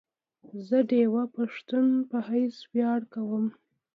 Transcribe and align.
زه 0.67 0.77
ديوه 0.89 1.23
پښتون 1.37 1.87
په 2.09 2.17
حيث 2.27 2.55
وياړ 2.73 2.99
کوم 3.13 3.45